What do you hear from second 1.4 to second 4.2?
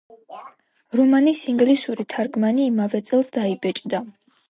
ინგლისური თარგმანი იმავე წელს დაიბეჭდა.